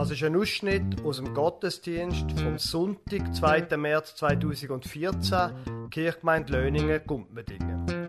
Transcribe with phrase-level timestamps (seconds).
[0.00, 3.76] Das ist ein Ausschnitt aus dem Gottesdienst vom Sonntag, 2.
[3.76, 8.08] März 2014, Kirchgemeinde Löningen, Gumpmedingen.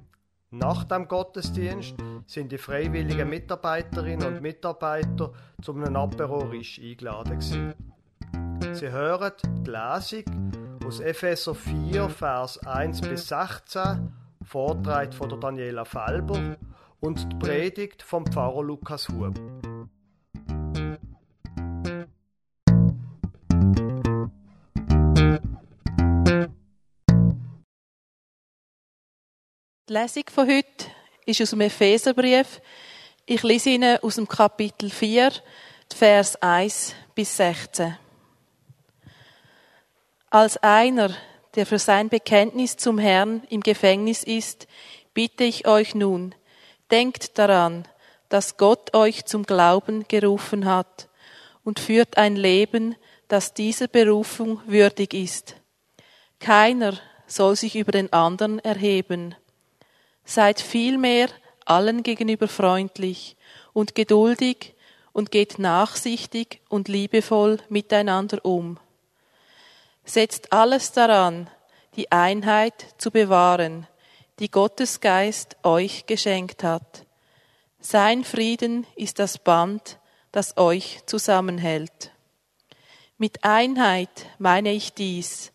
[0.52, 1.96] Nach dem Gottesdienst
[2.28, 7.74] sind die freiwilligen Mitarbeiterinnen und Mitarbeiter zu einem Aperorisch eingeladen gewesen.
[8.72, 14.14] Sie hören die Lesung aus Epheser 4, Vers 1 bis 16,
[14.46, 16.56] Vortrag von Daniela Falber
[17.02, 19.38] und die Predigt vom Pfarrer Lukas Hub.
[29.92, 30.86] Die Lesung von heute
[31.26, 32.62] ist aus dem Epheserbrief.
[33.26, 35.34] Ich lese Ihnen aus dem Kapitel 4,
[35.94, 37.98] Vers 1 bis 16.
[40.30, 41.10] Als einer,
[41.56, 44.66] der für sein Bekenntnis zum Herrn im Gefängnis ist,
[45.14, 46.36] bitte ich euch nun,
[46.90, 47.86] denkt daran,
[48.30, 51.10] dass Gott euch zum Glauben gerufen hat
[51.66, 52.96] und führt ein Leben,
[53.28, 55.58] das dieser Berufung würdig ist.
[56.40, 59.36] Keiner soll sich über den anderen erheben
[60.24, 61.30] Seid vielmehr
[61.66, 63.36] allen gegenüber freundlich
[63.74, 64.76] und geduldig
[65.14, 68.80] und geht nachsichtig und liebevoll miteinander um.
[70.04, 71.50] Setzt alles daran,
[71.96, 73.88] die Einheit zu bewahren,
[74.40, 77.06] die Gottes Geist euch geschenkt hat.
[77.80, 80.00] Sein Frieden ist das Band,
[80.32, 82.12] das euch zusammenhält.
[83.18, 85.52] Mit Einheit meine ich dies,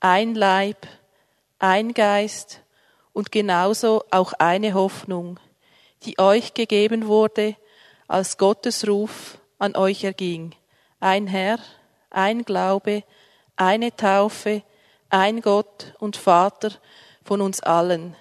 [0.00, 0.86] ein Leib,
[1.58, 2.62] ein Geist
[3.16, 5.40] und genauso auch eine Hoffnung,
[6.02, 7.56] die euch gegeben wurde,
[8.08, 10.54] als Gottes Ruf an euch erging.
[11.00, 11.58] Ein Herr,
[12.10, 13.04] ein Glaube,
[13.56, 14.62] eine Taufe,
[15.08, 16.72] ein Gott und Vater
[17.24, 18.14] von uns allen,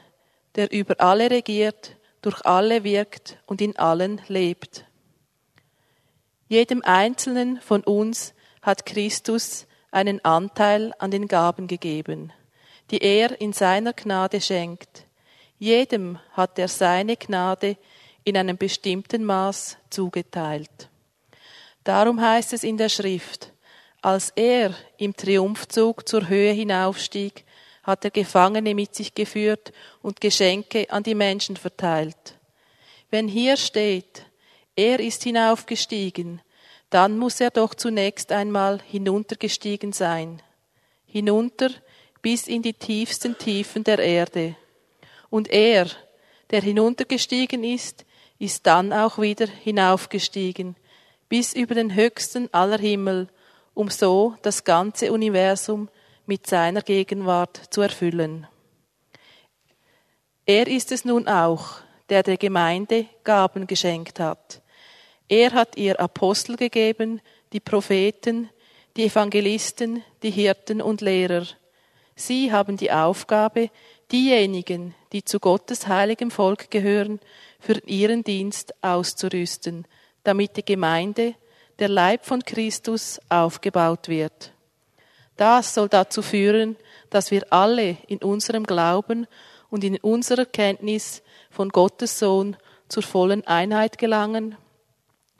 [0.55, 4.85] der über alle regiert, durch alle wirkt und in allen lebt.
[6.47, 12.31] Jedem Einzelnen von uns hat Christus einen Anteil an den Gaben gegeben
[12.91, 15.05] die er in seiner Gnade schenkt.
[15.57, 17.77] Jedem hat er seine Gnade
[18.23, 20.89] in einem bestimmten Maß zugeteilt.
[21.83, 23.53] Darum heißt es in der Schrift,
[24.01, 27.45] als er im Triumphzug zur Höhe hinaufstieg,
[27.83, 32.35] hat er Gefangene mit sich geführt und Geschenke an die Menschen verteilt.
[33.11, 34.25] Wenn hier steht,
[34.75, 36.41] er ist hinaufgestiegen,
[36.89, 40.41] dann muss er doch zunächst einmal hinuntergestiegen sein.
[41.05, 41.69] Hinunter
[42.25, 44.55] bis in die tiefsten Tiefen der Erde.
[45.29, 45.85] Und er,
[46.49, 48.03] der hinuntergestiegen ist,
[48.39, 50.75] ist dann auch wieder hinaufgestiegen,
[51.29, 53.27] bis über den höchsten aller Himmel,
[53.75, 55.87] um so das ganze Universum
[56.25, 58.47] mit seiner Gegenwart zu erfüllen.
[60.47, 61.75] Er ist es nun auch,
[62.09, 64.63] der der Gemeinde Gaben geschenkt hat.
[65.27, 67.21] Er hat ihr Apostel gegeben,
[67.53, 68.49] die Propheten,
[68.97, 71.45] die Evangelisten, die Hirten und Lehrer,
[72.15, 73.69] Sie haben die Aufgabe,
[74.11, 77.19] diejenigen, die zu Gottes heiligem Volk gehören,
[77.59, 79.85] für ihren Dienst auszurüsten,
[80.23, 81.35] damit die Gemeinde,
[81.79, 84.53] der Leib von Christus, aufgebaut wird.
[85.35, 86.77] Das soll dazu führen,
[87.09, 89.27] dass wir alle in unserem Glauben
[89.69, 92.55] und in unserer Kenntnis von Gottes Sohn
[92.87, 94.55] zur vollen Einheit gelangen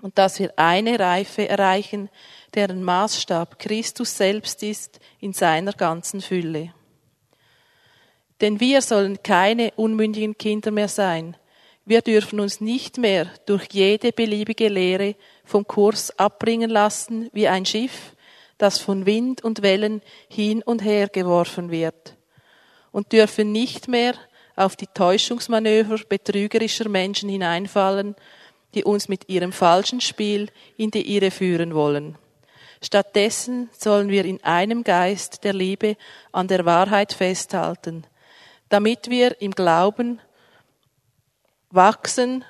[0.05, 2.09] und dass wir eine Reife erreichen,
[2.53, 6.75] deren Maßstab Christus selbst ist in seiner ganzen Fülle.
[8.39, 11.35] Denn wir sollen keine unmündigen Kinder mehr sein.
[11.85, 17.65] Wir dürfen uns nicht mehr durch jede beliebige Lehre vom Kurs abbringen lassen wie ein
[17.65, 18.15] Schiff,
[18.59, 22.15] das von Wind und Wellen hin und her geworfen wird.
[22.91, 24.13] Und dürfen nicht mehr
[24.55, 28.15] auf die Täuschungsmanöver betrügerischer Menschen hineinfallen,
[28.75, 32.17] die uns mit ihrem falschen Spiel in die Irre führen wollen.
[32.81, 35.97] Stattdessen sollen wir in einem Geist der Liebe
[36.31, 38.05] an der Wahrheit festhalten,
[38.69, 40.19] damit wir im Glauben
[41.71, 42.45] wachsen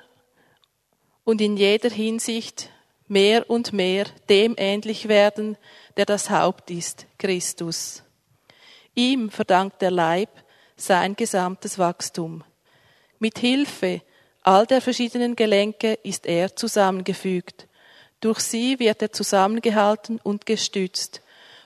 [1.24, 2.70] und in jeder Hinsicht
[3.08, 5.56] mehr und mehr dem ähnlich werden,
[5.96, 8.02] der das Haupt ist, Christus.
[8.94, 10.30] Ihm verdankt der Leib
[10.76, 12.44] sein gesamtes Wachstum.
[13.18, 14.02] Mit Hilfe
[14.46, 17.66] all der verschiedenen Gelenke ist er zusammengefügt.
[18.20, 21.20] Durch sie wird er zusammengehalten und gestützt.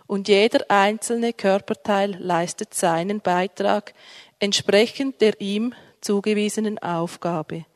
[0.06, 3.92] Und jeder einzelne Körperteil leistet seinen Beitrag
[4.38, 7.66] entsprechend der ihm zugewiesenen Aufgabe.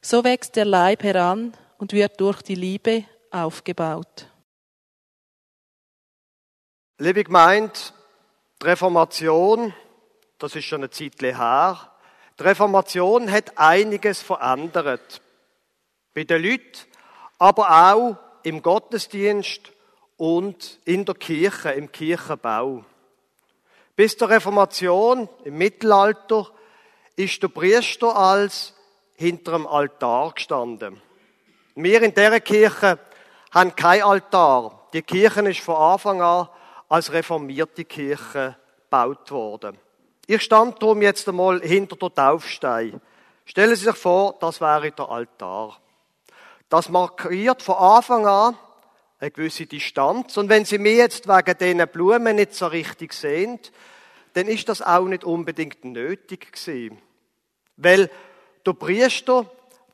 [0.00, 4.28] So wächst der Leib heran und wird durch die Liebe aufgebaut.
[6.98, 7.72] Liebe Gemeinde,
[8.62, 9.74] die Reformation,
[10.38, 11.90] das ist schon eine Zeit her,
[12.38, 15.20] die Reformation hat einiges verändert.
[16.14, 16.80] Bei den Leuten,
[17.38, 19.72] aber auch im Gottesdienst
[20.16, 22.84] und in der Kirche, im Kirchenbau.
[23.96, 26.48] Bis zur Reformation im Mittelalter
[27.16, 28.74] ist der Priester als
[29.16, 31.00] hinter dem Altar gestanden.
[31.76, 32.98] Wir in dieser Kirche
[33.52, 34.88] haben kein Altar.
[34.92, 36.48] Die Kirche ist von Anfang an
[36.88, 39.78] als reformierte Kirche gebaut worden.
[40.26, 43.00] Ich stand darum jetzt einmal hinter der Taufstein.
[43.44, 45.78] Stellen Sie sich vor, das wäre der Altar.
[46.70, 48.56] Das markiert von Anfang an
[49.18, 50.36] eine gewisse Distanz.
[50.36, 53.58] Und wenn Sie mir jetzt wegen diesen Blumen nicht so richtig sehen,
[54.32, 56.98] dann ist das auch nicht unbedingt nötig gewesen.
[57.76, 58.10] Weil
[58.64, 59.50] der Priester,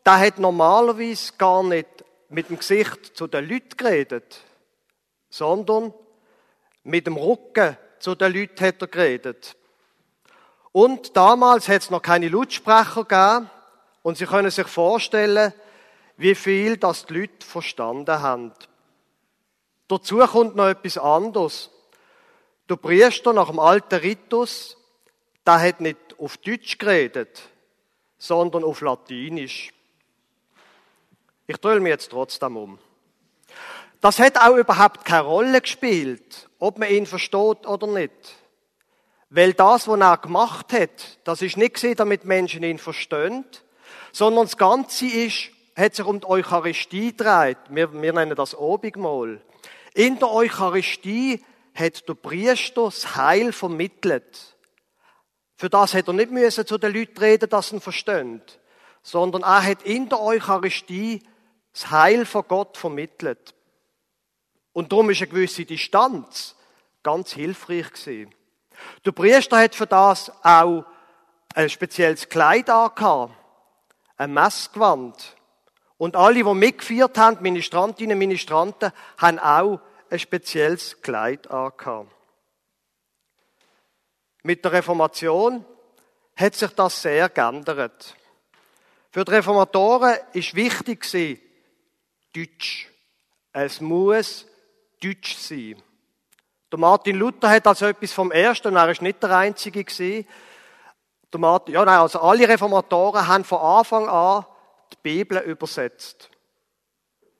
[0.07, 1.89] der hat normalerweise gar nicht
[2.29, 4.41] mit dem Gesicht zu den Leuten geredet,
[5.29, 5.93] sondern
[6.85, 9.57] mit dem Rücken zu den Leuten hat er geredet.
[10.73, 13.51] Und damals hat es noch keine Lautsprecher gegeben
[14.03, 15.53] und Sie können sich vorstellen,
[16.17, 18.53] wie viel das die Leute verstanden haben.
[19.89, 21.71] Dazu kommt noch etwas anderes.
[22.69, 24.77] Der Priester nach dem alten Ritus,
[25.45, 27.43] der hat nicht auf Deutsch geredet,
[28.17, 29.73] sondern auf Latinisch.
[31.49, 32.79] Ich drehe mich jetzt trotzdem um.
[34.01, 38.40] Das hat auch überhaupt keine Rolle gespielt, ob man ihn versteht oder nicht.
[39.31, 43.45] Weil das, was er gemacht hat, das ist nicht gesehen, damit Menschen ihn verstehen,
[44.11, 47.59] sondern das Ganze ist, hat sich um die Eucharistie gedreht.
[47.69, 49.41] Wir, wir nennen das Obigmal.
[49.95, 51.45] In der Eucharistie
[51.75, 54.57] hat der Priester das Heil vermittelt.
[55.57, 58.43] Für das hat er nicht müssen zu den Leuten reden, dass sie ihn verstehen,
[59.03, 61.23] sondern er hat in der Eucharistie
[61.73, 63.55] das Heil von Gott vermittelt.
[64.73, 66.57] Und darum ist eine gewisse Distanz
[67.03, 68.35] ganz hilfreich gewesen.
[69.05, 70.85] Der Priester hat für das auch
[71.55, 73.35] ein spezielles Kleid angehabt,
[74.17, 75.37] ein Messgewand.
[75.97, 82.11] Und alle, die mitgeführt haben, Ministrantinnen und Ministranten, haben auch ein spezielles Kleid angehabt.
[84.43, 85.65] Mit der Reformation
[86.37, 88.17] hat sich das sehr geändert.
[89.11, 91.05] Für die Reformatoren ist wichtig
[92.35, 92.89] Deutsch.
[93.53, 94.47] Es muss
[95.03, 95.83] Deutsch sein.
[96.71, 100.27] Der Martin Luther hat also etwas vom Ersten, er ist nicht der Einzige gewesen.
[101.33, 104.47] Der Martin, ja, nein, also alle Reformatoren haben von Anfang an
[104.93, 106.31] die Bibel übersetzt.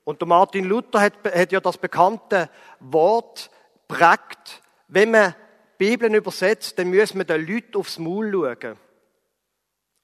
[0.03, 2.49] Und der Martin Luther hat, hat ja das bekannte
[2.79, 3.49] Wort
[3.87, 5.35] prägt, wenn man
[5.77, 8.77] Bibeln übersetzt, dann muss man den Leuten aufs Maul schauen.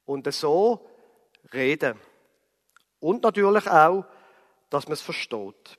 [0.05, 0.89] Und so
[1.53, 1.99] reden.
[2.99, 4.05] Und natürlich auch,
[4.69, 5.77] dass man es versteht.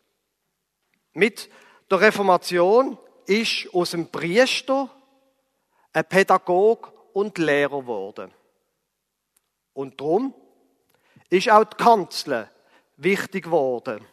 [1.15, 1.51] Mit
[1.91, 2.99] der Reformation
[3.29, 4.89] ist aus dem Priester
[5.93, 8.33] ein Pädagog und Lehrer geworden.
[9.75, 10.35] Und darum
[11.31, 12.49] ist auch die Kanzel
[12.97, 14.05] wichtig geworden.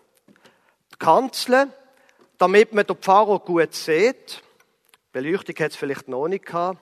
[0.91, 1.71] Die Kanzel,
[2.37, 4.43] damit man den Pfarrer gut sieht,
[5.11, 6.79] Beleuchtung hat es vielleicht noch nicht gehabt,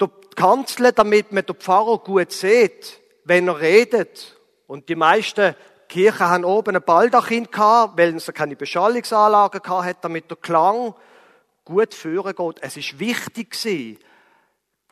[0.00, 0.06] die
[0.36, 4.36] Kanzel, damit man den Pfarrer gut sieht, wenn er redet.
[4.66, 5.54] Und die meisten
[5.88, 10.94] Kirchen haben oben ein Baldachin gehabt, weil sie keine Beschallungsanlagen gehabt, damit der Klang
[11.64, 12.62] gut führen geht.
[12.62, 13.98] Es ist wichtig gewesen,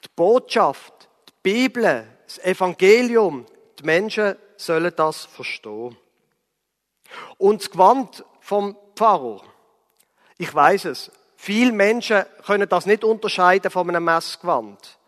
[0.05, 3.47] die Botschaft, die Bibel, das Evangelium,
[3.79, 5.97] die Menschen sollen das verstehen.
[7.39, 9.43] Und das Gewand vom Pfarrer.
[10.39, 11.11] Ich weiß es.
[11.37, 14.99] Viele Menschen können das nicht unterscheiden von einem Messgewand.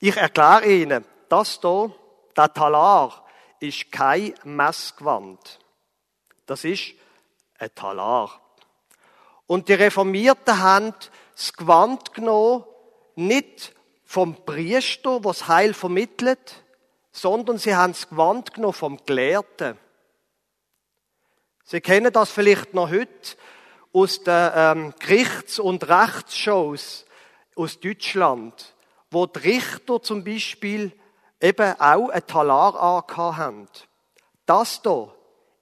[0.00, 1.94] Ich erkläre Ihnen, das hier,
[2.36, 3.24] der Talar,
[3.60, 5.58] ist kein Messgewand.
[6.46, 6.94] Das ist
[7.58, 8.40] ein Talar.
[9.48, 10.94] Und die Reformierten haben
[11.34, 12.64] das Gewand genommen,
[13.16, 13.74] nicht
[14.04, 16.62] vom Priester, was Heil vermittelt,
[17.12, 19.78] sondern sie haben das Gewand genommen vom Gelehrten.
[21.64, 23.36] Sie kennen das vielleicht noch heute
[23.94, 27.06] aus den ähm, Gerichts- und Rechtsshows
[27.56, 28.74] aus Deutschland,
[29.10, 30.92] wo die Richter zum Beispiel
[31.40, 33.66] eben auch ein Talar haben.
[34.44, 35.14] Das hier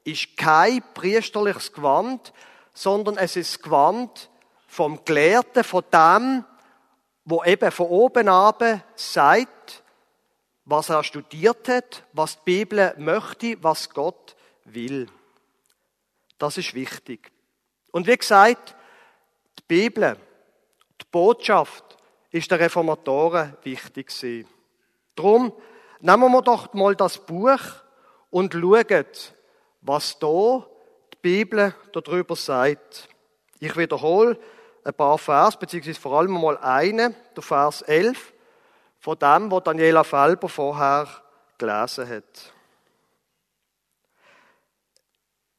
[0.03, 2.33] ist kein priesterliches Gewand,
[2.77, 4.29] sondern es ist Gewand
[4.69, 6.45] vom Gelehrten, von dem,
[7.25, 8.63] wo eben von oben ab
[8.95, 9.83] sagt,
[10.67, 15.09] was er studiert hat, was die Bibel möchte, was Gott will.
[16.39, 17.33] Das ist wichtig.
[17.93, 18.77] Und wie gesagt,
[19.59, 20.19] die Bibel,
[21.01, 21.97] die Botschaft
[22.31, 24.47] ist der Reformatoren wichtig gewesen.
[25.15, 25.51] Drum
[26.01, 27.61] nehmen wir doch mal das Buch
[28.29, 29.07] und schauen,
[29.81, 30.67] was da
[31.27, 33.09] Bibel darüber sagt.
[33.59, 34.39] Ich wiederhole
[34.85, 38.33] ein paar Vers, beziehungsweise vor allem mal einen, der Vers 11,
[39.01, 41.09] von dem, was Daniela Felber vorher
[41.59, 42.53] gelesen hat.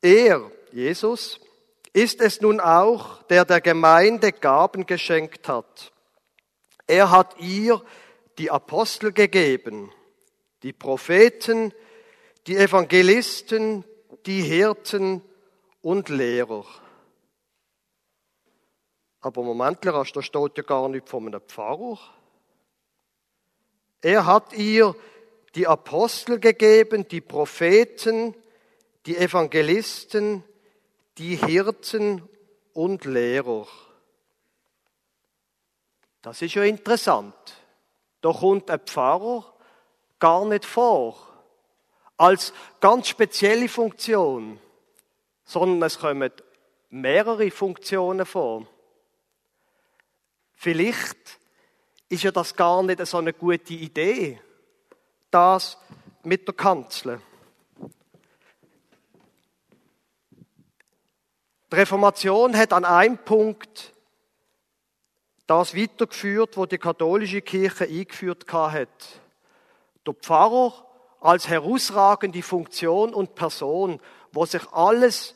[0.02, 1.42] Er, Jesus,
[1.92, 5.92] ist es nun auch, der der Gemeinde Gaben geschenkt hat.
[6.88, 7.84] Er hat ihr
[8.38, 9.92] die Apostel gegeben,
[10.64, 11.74] die Propheten,
[12.46, 13.84] die Evangelisten,
[14.26, 15.24] die Hirten
[15.82, 16.66] und Lehrer.
[19.22, 22.00] Aber Moment, da steht ja gar nicht von einem Pfarrer.
[24.02, 24.96] Er hat ihr
[25.56, 28.36] die Apostel gegeben, die Propheten,
[29.06, 30.44] die Evangelisten,
[31.18, 32.28] die Hirten
[32.74, 33.68] und Lehrer.
[36.22, 37.34] Das ist ja interessant.
[38.22, 39.54] Da kommt ein Pfarrer
[40.20, 41.18] gar nicht vor.
[42.18, 44.60] Als ganz spezielle Funktion.
[45.48, 46.32] Sondern es kommen
[46.90, 48.68] mehrere Funktionen vor.
[50.54, 51.40] Vielleicht
[52.10, 54.42] ist ja das gar nicht so eine gute Idee,
[55.32, 55.78] das
[56.24, 57.22] mit der Kanzel.
[61.72, 63.94] Die Reformation hat an einem Punkt
[65.48, 69.22] das weitergeführt, wo die katholische Kirche eingeführt hat.
[70.06, 70.74] Der Pfarrer
[71.22, 75.34] als herausragende Funktion und Person, wo sich alles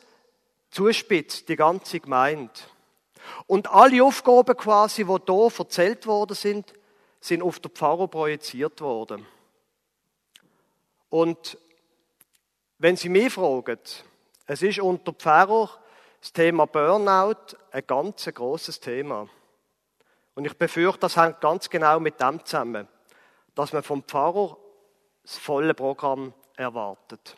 [0.70, 2.52] zuspitzt, die ganze Gemeinde.
[3.46, 6.72] Und alle Aufgaben quasi, die hier erzählt worden sind,
[7.20, 9.26] sind auf den Pfarrer projiziert worden.
[11.08, 11.58] Und
[12.78, 13.78] wenn Sie mich fragen,
[14.46, 15.70] es ist unter Pfarrer
[16.20, 19.28] das Thema Burnout ein ganz großes Thema.
[20.34, 22.88] Und ich befürchte, das hängt ganz genau mit dem zusammen,
[23.54, 24.56] dass man vom Pfarrer
[25.22, 27.36] das volle Programm erwartet.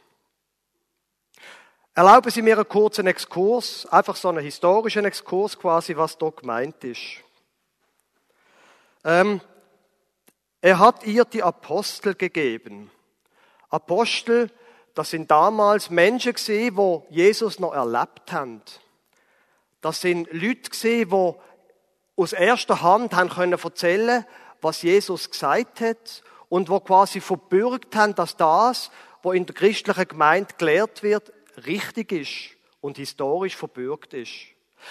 [1.97, 6.83] Erlauben Sie mir einen kurzen Exkurs, einfach so einen historischen Exkurs quasi, was dort gemeint
[6.83, 7.23] ist.
[9.05, 9.41] Ähm,
[10.61, 12.91] er hat ihr die Apostel gegeben.
[13.71, 14.51] Apostel,
[14.95, 18.61] das sind damals Menschen gesehen, wo Jesus noch erlebt haben.
[19.81, 21.41] Das sind Leute gesehen, wo
[22.17, 24.27] aus erster Hand haben können erzählen,
[24.61, 28.91] was Jesus gesagt hat und wo quasi verbürgt haben, dass das,
[29.23, 31.33] was in der christlichen Gemeinde gelehrt wird,
[31.67, 34.33] richtig ist und historisch verbürgt ist.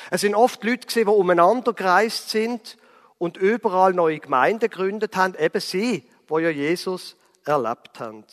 [0.10, 2.78] Es sind oft Leute gewesen, die umeinander gereist sind
[3.18, 7.16] und überall neue Gemeinden gegründet haben, eben sie, wo ja Jesus
[7.46, 8.26] erlebt haben.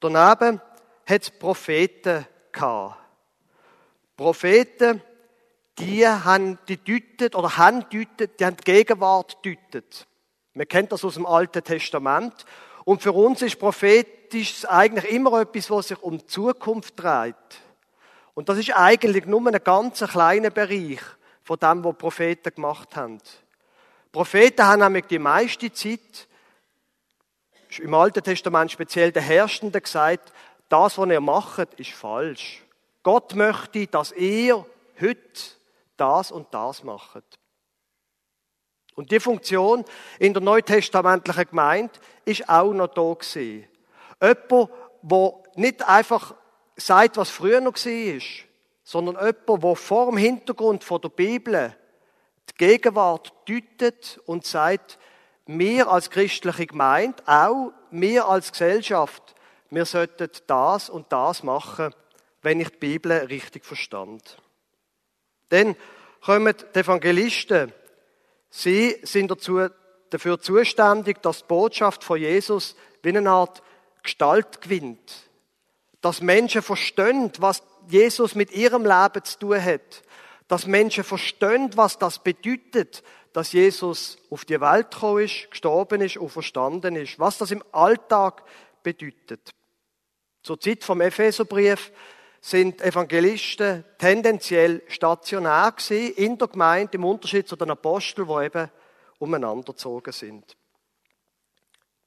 [0.00, 0.60] Daneben
[1.06, 2.96] hat es Propheten gehabt.
[4.16, 5.02] Propheten,
[5.78, 10.06] die haben die deutet oder haben deutet, die haben die Gegenwart deutet.
[10.54, 12.44] Man kennt das aus dem Alten Testament.
[12.88, 17.34] Und für uns ist prophetisch eigentlich immer etwas, was sich um die Zukunft dreht.
[18.32, 21.00] Und das ist eigentlich nur ein ganz kleiner Bereich
[21.44, 23.18] von dem, was Propheten gemacht haben.
[24.10, 26.28] Propheten haben nämlich die meiste Zeit,
[27.78, 30.32] im Alten Testament speziell der Herrschenden gesagt,
[30.70, 32.62] das, was ihr macht, ist falsch.
[33.02, 34.64] Gott möchte, dass ihr
[34.98, 35.40] heute
[35.98, 37.38] das und das macht.
[38.98, 39.84] Und die Funktion
[40.18, 41.92] in der neutestamentlichen Gemeinde
[42.24, 43.68] ist auch noch da gewesen.
[44.20, 44.70] Jemand,
[45.02, 46.34] der nicht einfach
[46.74, 48.20] sagt, was früher noch war,
[48.82, 51.76] sondern jemand, der vor dem Hintergrund der Bibel
[52.50, 54.98] die Gegenwart deutet und sagt,
[55.46, 59.36] wir als christliche Gemeinde, auch wir als Gesellschaft,
[59.70, 61.94] wir sollten das und das machen,
[62.42, 64.38] wenn ich die Bibel richtig verstand.
[65.50, 65.76] Dann
[66.20, 67.72] kommen die Evangelisten
[68.50, 69.68] Sie sind dazu,
[70.10, 73.62] dafür zuständig, dass die Botschaft von Jesus wie eine Art
[74.02, 75.28] Gestalt gewinnt.
[76.00, 80.02] Dass Menschen verstehen, was Jesus mit ihrem Leben zu tun hat.
[80.46, 83.02] Dass Menschen verstehen, was das bedeutet,
[83.32, 87.18] dass Jesus auf die Welt gekommen ist, gestorben ist und verstanden ist.
[87.18, 88.42] Was das im Alltag
[88.82, 89.50] bedeutet.
[90.42, 91.92] Zur Zeit vom Epheserbrief
[92.40, 98.70] sind Evangelisten tendenziell stationär gewesen in der Gemeinde, im Unterschied zu den Aposteln, die eben
[99.18, 100.56] umeinander gezogen sind.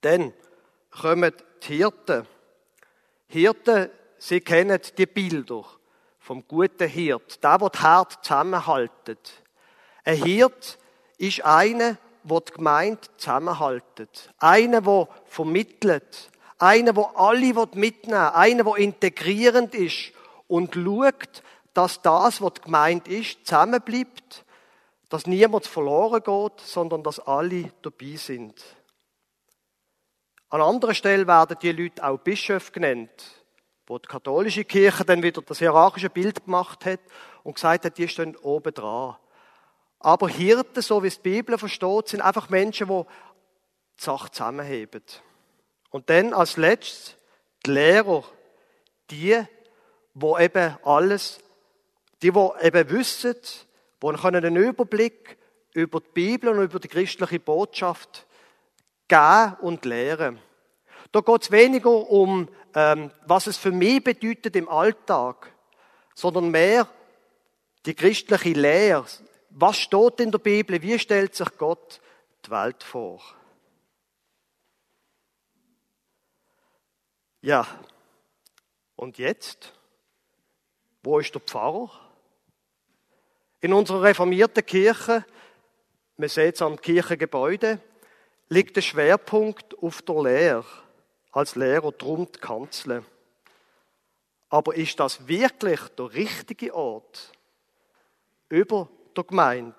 [0.01, 0.33] Dann
[0.89, 1.33] kommen
[1.63, 2.27] die Hirten.
[3.27, 5.63] Hirten, sie kennen die Bilder
[6.19, 9.43] vom guten Hirt, der, der das Herz zusammenhaltet.
[10.03, 10.77] Ein Hirt
[11.17, 14.33] ist einer, der die Gemeinde zusammenhaltet.
[14.37, 16.29] Einer, der vermittelt.
[16.57, 18.31] Einer, der alle mitnehmen will.
[18.33, 20.13] Einer, der integrierend ist
[20.51, 21.43] und schaut,
[21.73, 24.43] dass das, was gemeint ist, zusammenbleibt,
[25.07, 28.61] dass niemand verloren geht, sondern dass alle dabei sind.
[30.49, 33.45] An anderer Stelle werden die Leute auch Bischöfe genannt,
[33.87, 36.99] wo die katholische Kirche dann wieder das hierarchische Bild gemacht hat
[37.43, 39.15] und gesagt hat, die stehen oben dran.
[39.99, 43.03] Aber Hirten, so wie es die Bibel versteht, sind einfach Menschen, die
[43.99, 45.03] die Sache zusammenheben.
[45.91, 47.15] Und dann als letztes
[47.65, 48.25] die Lehrer,
[49.09, 49.45] die
[50.13, 51.39] wo eben alles
[52.21, 53.35] Die, die eben wissen,
[54.03, 55.37] die einen Überblick
[55.73, 58.27] über die Bibel und über die christliche Botschaft
[59.07, 60.39] geben und lehren.
[61.11, 65.51] Da geht es weniger um, ähm, was es für mich bedeutet im Alltag,
[66.13, 66.87] sondern mehr
[67.85, 69.05] die christliche Lehre.
[69.49, 70.81] Was steht in der Bibel?
[70.81, 71.99] Wie stellt sich Gott
[72.45, 73.21] die Welt vor?
[77.41, 77.65] Ja,
[78.95, 79.73] und jetzt?
[81.03, 81.89] Wo ist der Pfarrer?
[83.59, 85.25] In unserer reformierten Kirche,
[86.17, 87.79] man sieht es am Kirchengebäude,
[88.49, 90.65] liegt der Schwerpunkt auf der Lehre,
[91.31, 93.03] als Lehrer drum die Kanzel.
[94.49, 97.31] Aber ist das wirklich der richtige Ort
[98.49, 99.75] über der Gemeinde?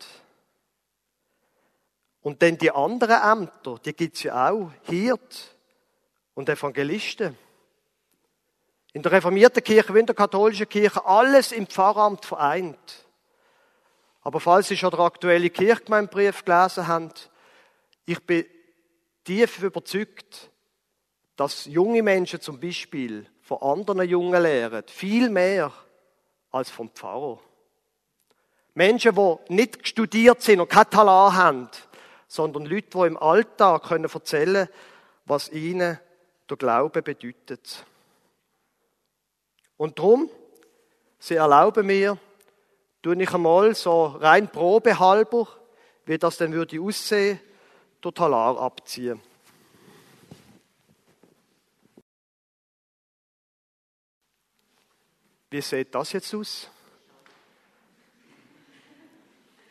[2.22, 5.56] Und denn die anderen Ämter, die gibt es ja auch, Hirt
[6.34, 7.36] und Evangelisten.
[8.92, 13.06] In der reformierten Kirche wie in der katholischen Kirche alles im Pfarramt vereint.
[14.20, 17.10] Aber falls Sie schon den aktuellen Kirchgemeinbrief gelesen haben,
[18.04, 18.44] ich bin
[19.24, 20.50] tief überzeugt,
[21.36, 25.72] dass junge Menschen zum Beispiel von anderen Jungen lernen, viel mehr
[26.50, 27.40] als vom Pfarrer.
[28.74, 31.68] Menschen, die nicht studiert sind und kein Talent haben,
[32.28, 34.68] sondern Leute, die im Alltag können erzählen können,
[35.26, 35.98] was ihnen
[36.48, 37.84] der Glaube bedeutet.
[39.82, 40.30] Und darum,
[41.18, 42.16] sie erlauben mir,
[43.02, 45.48] tue ich einmal so rein probehalber,
[46.06, 47.40] wie das denn würde aussehen,
[48.04, 49.20] der Talar abziehen.
[55.50, 56.70] Wie sieht das jetzt aus?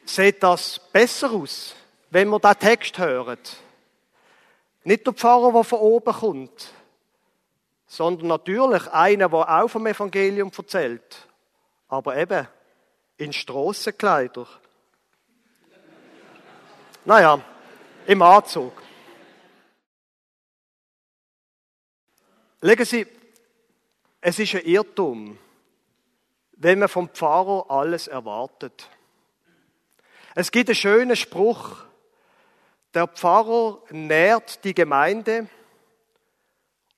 [0.03, 1.73] Sieht das besser aus,
[2.09, 3.39] wenn wir diesen Text hören?
[4.83, 6.73] Nicht der Pfarrer, der von oben kommt,
[7.91, 11.27] sondern natürlich einer, der auch vom Evangelium erzählt,
[11.89, 12.47] aber eben
[13.17, 14.47] in Strassenkleider.
[17.03, 17.41] Naja,
[18.07, 18.81] im Anzug.
[22.61, 23.05] Legen Sie,
[24.21, 25.37] es ist ein Irrtum,
[26.53, 28.87] wenn man vom Pfarrer alles erwartet.
[30.33, 31.83] Es gibt einen schönen Spruch,
[32.93, 35.49] der Pfarrer nährt die Gemeinde,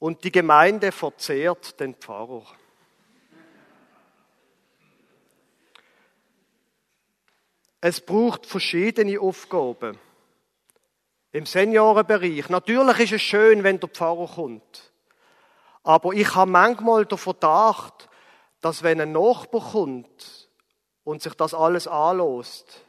[0.04, 2.46] und die Gemeinde verzehrt den Pfarrer.
[7.80, 9.98] Es braucht verschiedene Aufgaben.
[11.32, 12.50] Im Seniorenbereich.
[12.50, 14.92] Natürlich ist es schön, wenn der Pfarrer kommt.
[15.84, 18.10] Aber ich habe manchmal den Verdacht,
[18.60, 20.50] dass wenn ein Nachbar kommt
[21.06, 22.84] und sich das alles anlässt,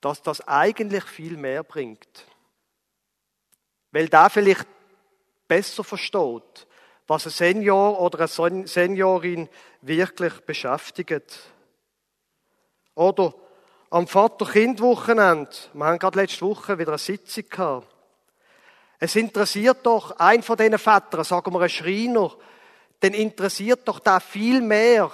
[0.00, 2.26] dass das eigentlich viel mehr bringt.
[3.92, 4.66] Weil da vielleicht
[5.50, 6.68] besser versteht,
[7.08, 9.48] was ein Senior oder eine Seniorin
[9.82, 11.40] wirklich beschäftigt.
[12.94, 13.34] Oder
[13.90, 17.88] am Vater-Kind-Wochenende, wir haben gerade letzte Woche wieder eine Sitzung gehabt.
[19.00, 22.30] Es interessiert doch ein von diesen Vätern, sagen wir ein Schreiner,
[23.02, 25.10] den interessiert doch da viel mehr,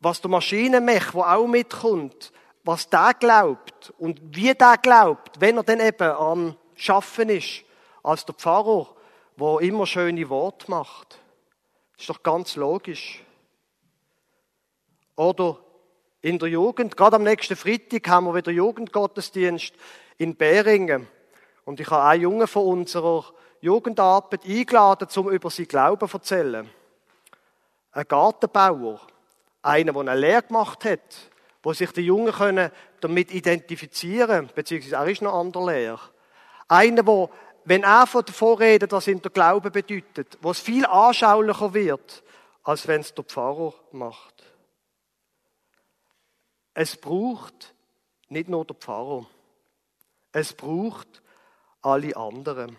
[0.00, 2.32] was der Maschinenmech, der auch mitkommt,
[2.64, 7.62] was der glaubt und wie der glaubt, wenn er dann eben am Schaffen ist,
[8.02, 8.95] als der Pfarrer
[9.36, 11.18] wo immer schöne Worte macht.
[11.98, 13.22] Ist doch ganz logisch.
[15.14, 15.58] Oder
[16.20, 19.74] in der Jugend, gerade am nächsten Freitag haben wir wieder Jugendgottesdienst
[20.18, 21.08] in Beringen.
[21.64, 23.24] Und ich habe einen Jungen von unserer
[23.60, 26.68] Jugendarbeit eingeladen, um über sein Glauben zu erzählen.
[27.92, 29.00] Ein Gartenbauer.
[29.62, 31.30] Einer, der eine Lehre gemacht hat,
[31.62, 32.70] wo sich die Jungen können
[33.00, 36.00] damit identifizieren beziehungsweise er ist noch an der Lehre.
[36.68, 37.28] Einer, der
[37.66, 42.22] wenn er davon redet, was ihm der Glaube bedeutet, wo es viel anschaulicher wird,
[42.62, 44.44] als wenn es der Pfarrer macht.
[46.74, 47.74] Es braucht
[48.28, 49.26] nicht nur der Pfarrer,
[50.30, 51.22] es braucht
[51.82, 52.76] alle anderen.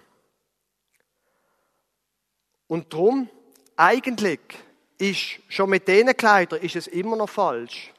[2.67, 3.29] Und darum,
[3.75, 4.39] eigentlich
[4.97, 7.93] ist schon mit diesen Kleidern ist es immer noch falsch.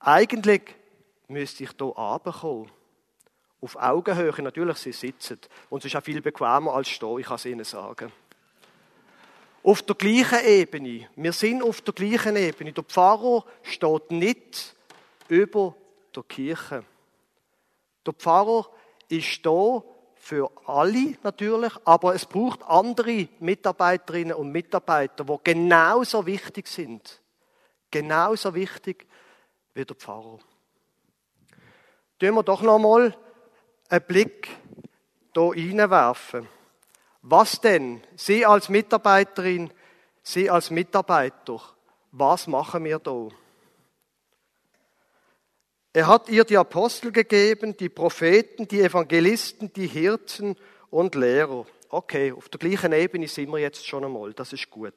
[0.00, 0.74] Eigentlich
[1.28, 2.83] müsste ich hier runterkommen
[3.64, 5.40] auf Augenhöhe, natürlich, sie sitzen.
[5.70, 8.12] Und es ist auch viel bequemer als stehen, ich kann es Ihnen sagen.
[9.62, 11.08] Auf der gleichen Ebene.
[11.16, 12.72] Wir sind auf der gleichen Ebene.
[12.72, 14.76] Der Pfarrer steht nicht
[15.28, 15.74] über
[16.14, 16.84] der Kirche.
[18.04, 18.68] Der Pfarrer
[19.08, 19.82] ist da
[20.16, 27.22] für alle natürlich, aber es braucht andere Mitarbeiterinnen und Mitarbeiter, die genauso wichtig sind.
[27.90, 29.06] Genauso wichtig
[29.72, 30.38] wie der Pfarrer.
[32.18, 33.16] Tun wir doch noch mal
[33.88, 34.48] einen Blick
[35.34, 36.48] hier reinwerfen.
[37.22, 38.02] Was denn?
[38.16, 39.70] Sie als Mitarbeiterin,
[40.22, 41.60] Sie als Mitarbeiter,
[42.12, 43.28] was machen wir da?
[45.92, 50.56] Er hat ihr die Apostel gegeben, die Propheten, die Evangelisten, die Hirten
[50.90, 51.66] und Lehrer.
[51.90, 54.32] Okay, auf der gleichen Ebene sind wir jetzt schon einmal.
[54.32, 54.94] Das ist gut.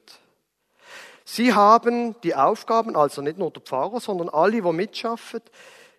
[1.24, 5.42] Sie haben die Aufgaben, also nicht nur der Pfarrer, sondern alle, die mitschaffen,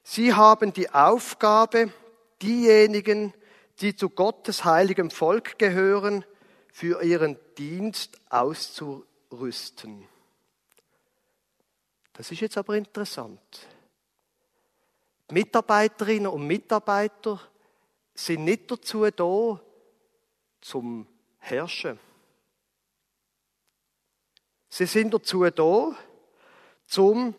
[0.03, 1.93] sie haben die Aufgabe,
[2.41, 3.33] diejenigen,
[3.81, 6.25] die zu Gottes heiligem Volk gehören,
[6.71, 10.07] für ihren Dienst auszurüsten.
[12.13, 13.39] Das ist jetzt aber interessant.
[15.31, 17.41] Mitarbeiterinnen und Mitarbeiter
[18.13, 19.61] sind nicht dazu da,
[20.61, 21.99] zum Herrschen.
[24.69, 25.95] Sie sind dazu da,
[26.85, 27.35] zum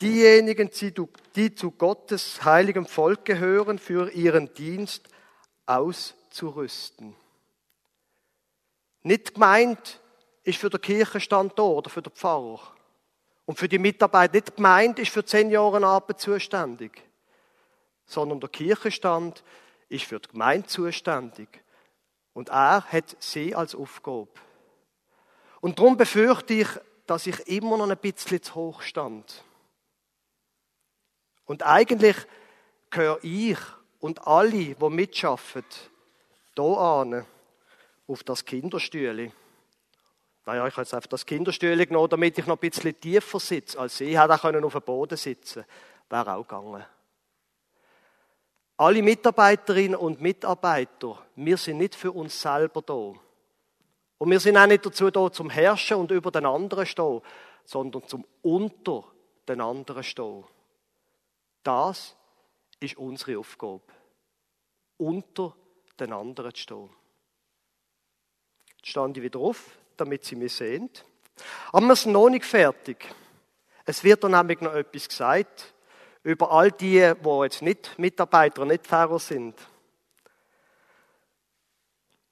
[0.00, 0.70] diejenigen,
[1.34, 5.08] die zu Gottes heiligem Volk gehören, für ihren Dienst
[5.66, 7.14] auszurüsten.
[9.02, 10.00] Nicht gemeint
[10.42, 12.60] ist für den Kirchenstand da oder für den Pfarrer.
[13.44, 17.02] Und für die Mitarbeit nicht gemeint ist für zehn Jahre Arbeit zuständig.
[18.04, 19.42] Sondern der Kirchenstand
[19.88, 21.48] ist für die Gemeinde zuständig.
[22.34, 24.28] Und er hat sie als Aufgabe.
[25.60, 26.68] Und darum befürchte ich,
[27.06, 29.42] dass ich immer noch ein bisschen zu hoch stand.
[31.48, 32.16] Und eigentlich
[32.90, 33.58] gehöre ich
[34.00, 35.64] und alle, die mitschaffen,
[36.54, 37.26] hier an,
[38.06, 39.32] auf das Kinderstühle.
[40.44, 43.78] Naja, ich habe jetzt einfach das Kinderstühle genommen, damit ich noch ein bisschen tiefer sitze
[43.78, 44.04] als sie.
[44.04, 45.64] Ich hätte auch auf dem Boden sitzen
[46.10, 46.84] Wäre auch gegangen.
[48.76, 53.14] Alle Mitarbeiterinnen und Mitarbeiter, wir sind nicht für uns selber da.
[54.18, 57.22] Und wir sind auch nicht dazu da, zum Herrschen und über den anderen stehen,
[57.64, 59.04] sondern zum unter
[59.48, 60.44] den anderen stehen.
[61.68, 62.16] Das
[62.80, 63.82] ist unsere Aufgabe.
[64.96, 65.54] Unter
[66.00, 66.90] den anderen zu stehen.
[68.78, 70.88] Jetzt stand ich wieder auf, damit Sie mich sehen.
[71.70, 73.14] Aber wir sind noch nicht fertig.
[73.84, 75.74] Es wird dann nämlich noch etwas gesagt
[76.22, 79.54] über all die, die jetzt nicht Mitarbeiter, nicht Pfarrer sind.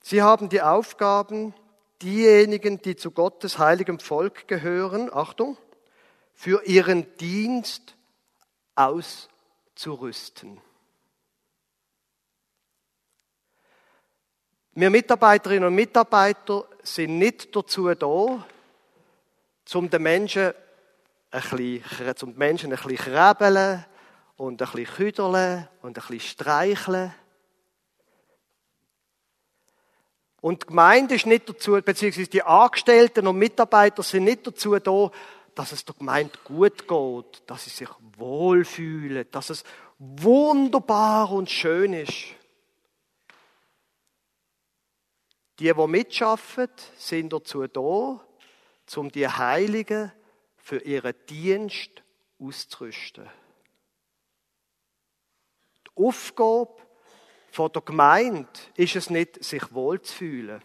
[0.03, 1.53] Sie haben die Aufgaben,
[2.01, 5.59] diejenigen, die zu Gottes heiligem Volk gehören, Achtung,
[6.33, 7.96] für ihren Dienst
[8.77, 10.61] auszurüsten.
[14.73, 18.47] Wir Mitarbeiterinnen und Mitarbeiter sind nicht dazu da,
[19.75, 20.53] um den Menschen
[21.31, 23.85] ein bisschen, zum krebeln
[24.37, 27.15] und ein bisschen küdeln und ein bisschen streicheln.
[30.43, 35.11] Und die Gemeinde ist nicht dazu, beziehungsweise die Angestellten und Mitarbeiter sind nicht dazu da,
[35.57, 37.89] dass es der Gemeinde gut geht, dass sie sich
[38.19, 39.65] wohlfühlen, dass es
[39.99, 42.27] wunderbar und schön ist.
[45.59, 48.21] Die, die mitschaffen, sind dazu da,
[48.97, 50.13] um die Heiligen
[50.59, 52.03] für ihren Dienst
[52.39, 53.27] auszurüsten.
[55.87, 56.83] Die Aufgabe
[57.57, 60.63] der Gemeinde ist es nicht, sich wohlzufühlen.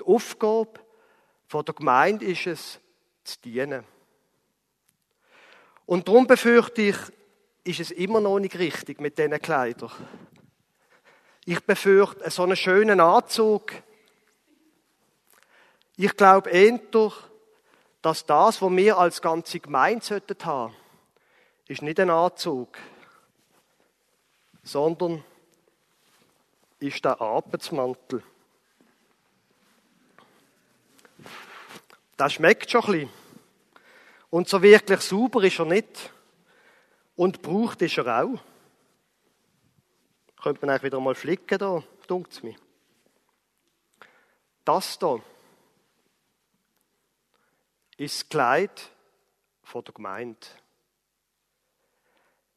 [0.00, 0.80] Die Aufgabe
[1.52, 2.80] der Gemeinde ist es,
[3.32, 3.84] zu dienen.
[5.86, 6.96] Und darum befürchte ich,
[7.64, 9.90] ist es immer noch nicht richtig mit diesen Kleidern.
[11.44, 13.72] Ich befürchte, so einen schönen Anzug.
[15.96, 16.78] Ich glaube eher,
[18.02, 20.74] dass das, was wir als ganze Gemeinde sollten haben,
[21.66, 22.78] ist nicht ein Anzug,
[24.62, 25.24] sondern
[26.78, 28.22] ist der Arbeitsmantel.
[32.16, 33.19] Das schmeckt schon ein bisschen.
[34.30, 36.12] Und so wirklich sauber ist er nicht.
[37.16, 38.38] Und braucht ist er auch.
[40.40, 42.56] Könnte man eigentlich wieder mal flicken da, dunkt es mir.
[44.64, 45.20] Das hier
[47.98, 48.90] ist das Kleid
[49.62, 50.46] von der Gemeinde.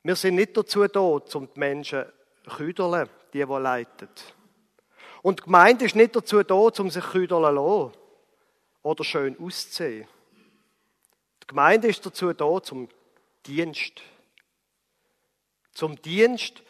[0.03, 2.05] Wir sind nicht dazu da, um die Menschen
[2.45, 4.09] zu die, die leiten.
[5.21, 7.93] Und die Gemeinde ist nicht dazu da, um sich küdeln zu lassen
[8.83, 10.07] oder schön auszusehen.
[11.43, 12.87] Die Gemeinde ist dazu da, zum
[13.45, 14.01] Dienst.
[15.73, 16.63] Zum Dienst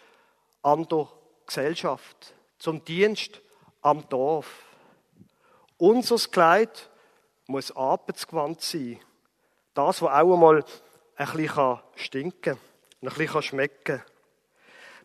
[0.63, 1.07] an der
[1.45, 2.33] Gesellschaft.
[2.57, 3.39] Zum Dienst
[3.81, 4.65] am Dorf.
[5.77, 6.89] Unser Kleid
[7.45, 8.99] muss arbeitsgewandt sein.
[9.75, 10.65] Das, was auch einmal
[11.17, 12.59] ein bisschen stinken kann,
[13.01, 14.01] ein bisschen schmecken.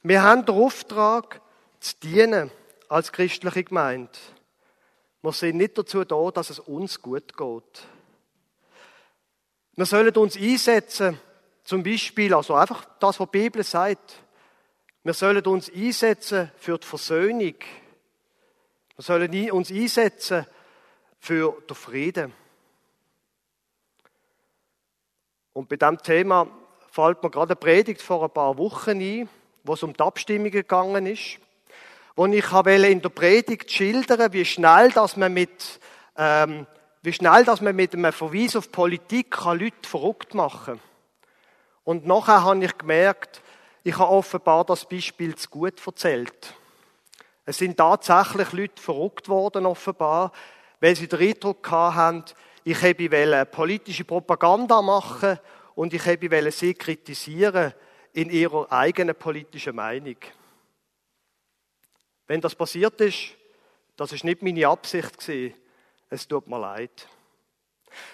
[0.02, 1.42] Wir haben den Auftrag,
[1.80, 2.50] zu dienen
[2.88, 4.10] als christliche Gemeinde.
[5.20, 7.82] Wir sind nicht dazu da, dass es uns gut geht.
[9.78, 11.20] Wir sollen uns einsetzen,
[11.62, 14.24] zum Beispiel, also einfach das, was die Bibel sagt.
[15.04, 17.54] Wir sollen uns einsetzen für die Versöhnung.
[18.96, 20.46] Wir sollen uns einsetzen
[21.20, 22.32] für den Frieden.
[25.52, 26.48] Und bei dem Thema
[26.90, 29.28] fällt mir gerade eine Predigt vor ein paar Wochen ein,
[29.62, 31.38] wo es um die Abstimmung gegangen ist,
[32.16, 35.78] wo ich in der Predigt schildern, wie schnell, dass man mit,
[36.16, 36.66] ähm,
[37.02, 40.80] wie schnell, dass man mit einem Verweis auf Politik kann Leute verrückt machen.
[41.84, 43.40] Und nachher habe ich gemerkt,
[43.84, 46.54] ich habe offenbar das Beispiel zu gut erzählt.
[47.46, 50.32] Es sind tatsächlich Leute verrückt worden, offenbar,
[50.80, 52.24] weil sie den Eindruck hatten,
[52.64, 55.38] ich hätte politische Propaganda machen
[55.74, 57.72] und ich hätte sie kritisieren
[58.12, 60.16] in ihrer eigenen politischen Meinung.
[62.26, 63.30] Wenn das passiert ist,
[63.96, 65.54] das ist nicht meine Absicht gewesen.
[66.10, 67.06] Es tut mir leid.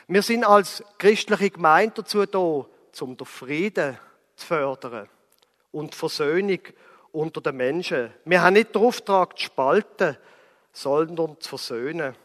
[0.09, 3.98] Wir sind als christliche Gemeinde dazu da, um den Frieden
[4.37, 5.09] zu fördern
[5.72, 6.61] und die Versöhnung
[7.12, 8.12] unter den Menschen.
[8.24, 10.16] Wir haben nicht den Auftrag zu spalten,
[10.72, 12.16] sondern zu versöhnen.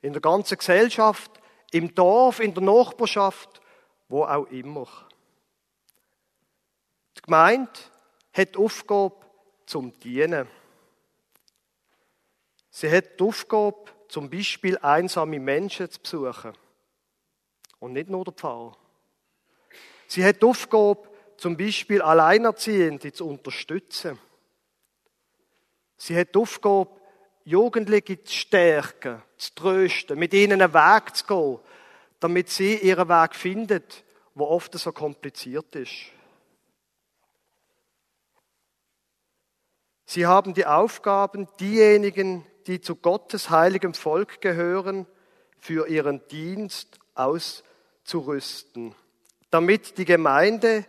[0.00, 1.30] In der ganzen Gesellschaft,
[1.70, 3.60] im Dorf, in der Nachbarschaft,
[4.08, 4.88] wo auch immer.
[7.16, 7.70] Die Gemeinde
[8.32, 9.14] hat die Aufgabe
[9.66, 10.48] zum Dienen.
[12.70, 16.52] Sie hat die Aufgabe, zum Beispiel einsame Menschen zu besuchen.
[17.78, 18.76] Und nicht nur der Pfarrer.
[20.06, 24.18] Sie hat die Aufgabe, zum Beispiel Alleinerziehende zu unterstützen.
[25.96, 26.90] Sie hat die Aufgabe,
[27.44, 31.58] Jugendliche zu stärken, zu trösten, mit ihnen einen Weg zu gehen,
[32.20, 33.82] damit sie ihren Weg finden,
[34.34, 36.12] wo oft so kompliziert ist.
[40.04, 45.06] Sie haben die Aufgaben, diejenigen, die zu Gottes heiligem Volk gehören,
[45.58, 48.94] für ihren Dienst auszurüsten,
[49.50, 50.84] damit die Gemeinde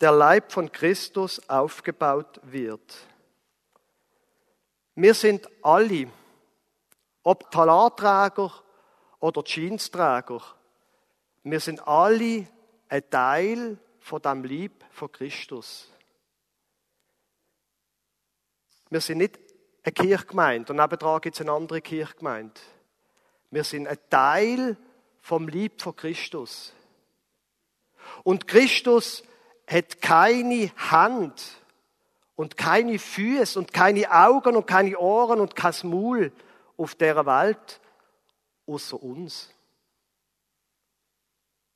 [0.00, 2.96] der Leib von Christus aufgebaut wird.
[4.94, 6.10] Wir sind alle,
[7.22, 8.52] ob Talarträger
[9.20, 10.42] oder Jeansträger,
[11.42, 12.46] wir sind alle
[12.88, 15.88] ein Teil von dem Lieb von Christus.
[18.90, 19.38] Wir sind nicht
[19.82, 22.60] eine Kirchgemeinde und nebenan gibt es eine andere Kirchgemeinde.
[23.50, 24.76] Wir sind ein Teil
[25.20, 26.72] vom Lieb von Christus.
[28.22, 29.22] Und Christus
[29.66, 31.42] hat keine Hand
[32.36, 36.32] und keine Füße und keine Augen und keine Ohren und kein Maul
[36.76, 37.80] auf der Welt
[38.66, 39.52] außer uns.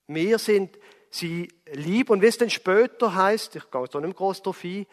[0.06, 0.76] Wir sind
[1.10, 4.86] sie lieb und wie es dann später heißt, ich gehe da nicht groß drauf ein,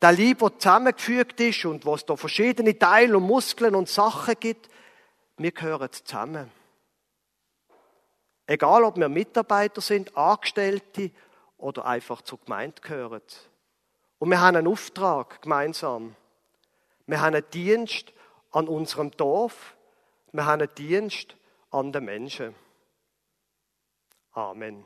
[0.00, 4.34] der Lieb, der zusammengefügt ist und wo es da verschiedene Teile und Muskeln und Sachen
[4.38, 4.68] gibt,
[5.38, 6.50] wir gehören zusammen.
[8.46, 11.10] Egal, ob wir Mitarbeiter sind, Angestellte
[11.58, 13.22] oder einfach zur Gemeinde gehören.
[14.18, 16.14] Und wir haben einen Auftrag gemeinsam.
[17.06, 18.12] Wir haben einen Dienst
[18.52, 19.76] an unserem Dorf.
[20.32, 21.36] Wir haben einen Dienst
[21.70, 22.54] an den Menschen.
[24.32, 24.84] Amen.